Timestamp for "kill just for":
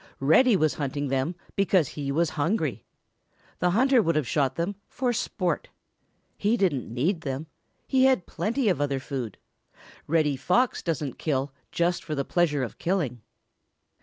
11.19-12.15